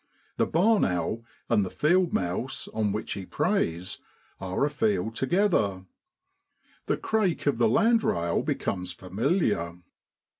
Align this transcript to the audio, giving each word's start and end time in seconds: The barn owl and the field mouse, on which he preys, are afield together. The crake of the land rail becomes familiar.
The 0.37 0.47
barn 0.47 0.83
owl 0.83 1.23
and 1.47 1.63
the 1.63 1.69
field 1.69 2.11
mouse, 2.11 2.67
on 2.69 2.91
which 2.91 3.13
he 3.13 3.23
preys, 3.23 3.99
are 4.39 4.65
afield 4.65 5.13
together. 5.13 5.85
The 6.87 6.97
crake 6.97 7.45
of 7.45 7.59
the 7.59 7.69
land 7.69 8.03
rail 8.03 8.41
becomes 8.41 8.93
familiar. 8.93 9.77